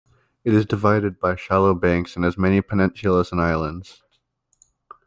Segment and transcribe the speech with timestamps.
[0.43, 4.01] It is divided by shallow banks and has many peninsulas and islands.